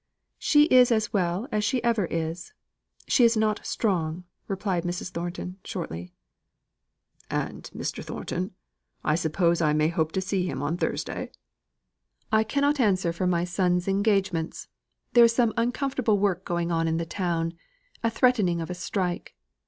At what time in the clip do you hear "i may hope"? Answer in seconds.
9.61-10.11